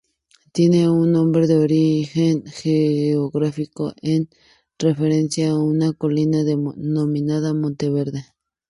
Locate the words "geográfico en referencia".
2.47-5.51